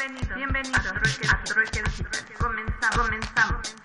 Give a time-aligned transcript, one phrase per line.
[0.00, 2.24] Bienvenido, bienvenido a Trueque Digital.
[2.38, 3.76] Comenzamos, comenzamos.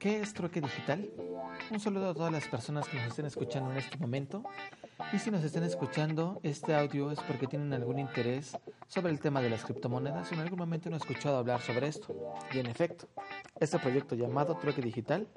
[0.00, 1.08] ¿Qué es Trueque Digital?
[1.70, 4.42] Un saludo a todas las personas que nos estén escuchando en este momento.
[5.12, 9.40] Y si nos están escuchando, este audio es porque tienen algún interés sobre el tema
[9.40, 12.34] de las criptomonedas o en algún momento no han escuchado hablar sobre esto.
[12.52, 13.08] Y en efecto,
[13.60, 15.28] este proyecto llamado Trueque Digital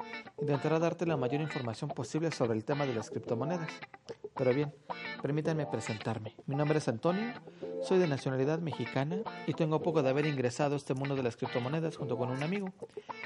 [0.42, 3.70] intentará darte la mayor información posible sobre el tema de las criptomonedas.
[4.36, 4.74] Pero bien,
[5.22, 6.36] permítanme presentarme.
[6.46, 7.34] Mi nombre es Antonio,
[7.82, 11.36] soy de nacionalidad mexicana y tengo poco de haber ingresado a este mundo de las
[11.36, 12.70] criptomonedas junto con un amigo.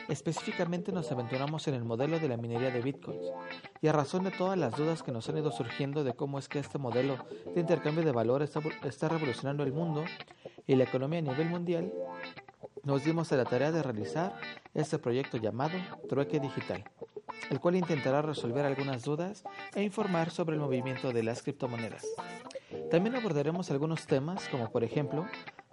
[0.08, 3.32] Específicamente nos aventuramos en el modelo de la minería de bitcoins
[3.82, 6.48] y a razón de todas las dudas que nos han ido surgiendo de cómo es
[6.48, 7.18] que este modelo
[7.54, 10.04] de intercambio de valor está, está revolucionando el mundo
[10.68, 11.92] y la economía a nivel mundial,
[12.84, 14.40] nos dimos a la tarea de realizar
[14.74, 15.78] este proyecto llamado
[16.08, 16.84] Trueque Digital
[17.50, 19.44] el cual intentará resolver algunas dudas
[19.76, 22.06] e informar sobre el movimiento de las criptomonedas.
[22.90, 25.26] También abordaremos algunos temas como por ejemplo,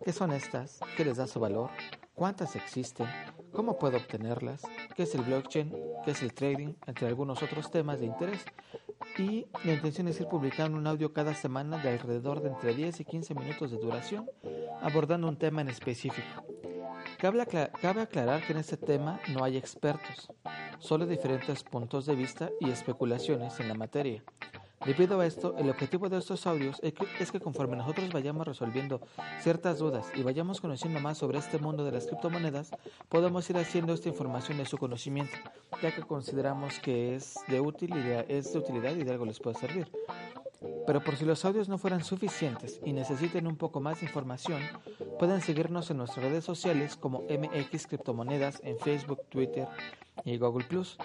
[0.05, 0.81] ¿qué son estas?
[0.97, 1.71] ¿Qué les da su valor?
[2.15, 3.07] ¿Cuántas existen?
[3.53, 4.63] ¿Cómo puedo obtenerlas?
[4.95, 5.73] ¿Qué es el blockchain?
[6.05, 6.75] ¿Qué es el trading?
[6.87, 8.45] Entre algunos otros temas de interés.
[9.17, 13.01] Y la intención es ir publicando un audio cada semana de alrededor de entre 10
[13.01, 14.29] y 15 minutos de duración,
[14.81, 16.45] abordando un tema en específico.
[17.19, 20.31] Cabe, aclarar que en este tema no hay expertos,
[20.79, 24.23] solo diferentes puntos de vista y especulaciones en la materia.
[24.85, 29.01] Debido a esto, el objetivo de estos audios es que, conforme nosotros vayamos resolviendo
[29.41, 32.71] ciertas dudas y vayamos conociendo más sobre este mundo de las criptomonedas,
[33.09, 35.37] podemos ir haciendo esta información de su conocimiento,
[35.83, 39.41] ya que consideramos que es de, útil y es de utilidad y de algo les
[39.41, 39.91] puede servir.
[40.89, 44.63] Pero por si los audios no fueran suficientes y necesiten un poco más de información,
[45.19, 49.69] pueden seguirnos en nuestras redes sociales como MX Criptomonedas en Facebook, Twitter
[50.25, 50.97] y Google Plus,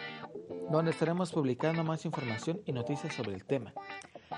[0.72, 3.74] donde estaremos publicando más información y noticias sobre el tema.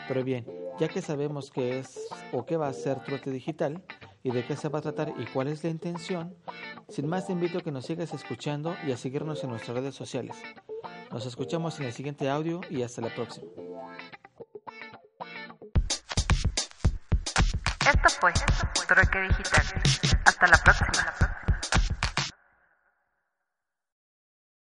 [0.07, 0.47] Pero bien,
[0.79, 3.83] ya que sabemos qué es o qué va a ser Trote Digital
[4.23, 6.33] y de qué se va a tratar y cuál es la intención,
[6.89, 9.93] sin más te invito a que nos sigas escuchando y a seguirnos en nuestras redes
[9.93, 10.37] sociales.
[11.11, 13.64] Nos escuchamos en el siguiente audio y hasta la próxima.
[17.85, 18.33] Esto fue
[18.87, 19.63] Trueque Digital.
[20.25, 21.34] Hasta la próxima.